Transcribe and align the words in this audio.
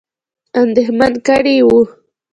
اندېښمن 0.61 1.13
کړي 1.27 1.57
وه. 1.67 1.79